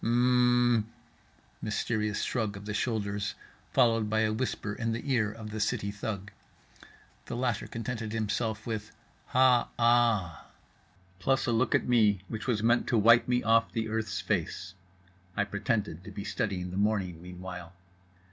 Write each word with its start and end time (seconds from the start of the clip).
—"H 0.03 0.07
mmm" 0.07 0.85
mysterious 1.61 2.23
shrug 2.23 2.57
of 2.57 2.65
the 2.65 2.73
shoulders 2.73 3.35
followed 3.71 4.09
by 4.09 4.21
a 4.21 4.33
whisper 4.33 4.73
in 4.73 4.93
the 4.93 5.11
ear 5.13 5.31
of 5.31 5.51
the 5.51 5.59
city 5.59 5.91
thug. 5.91 6.31
The 7.27 7.35
latter 7.35 7.67
contented 7.67 8.11
himself 8.11 8.65
with 8.65 8.91
"Ha 9.27 9.69
aaa"—plus 9.77 11.45
a 11.45 11.51
look 11.51 11.75
at 11.75 11.87
me 11.87 12.21
which 12.29 12.47
was 12.47 12.63
meant 12.63 12.87
to 12.87 12.97
wipe 12.97 13.27
me 13.27 13.43
off 13.43 13.71
the 13.71 13.89
earth's 13.89 14.21
face 14.21 14.73
(I 15.37 15.43
pretended 15.43 16.03
to 16.03 16.09
be 16.09 16.23
studying 16.23 16.71
the 16.71 16.77
morning 16.77 17.21
meanwhile). 17.21 17.73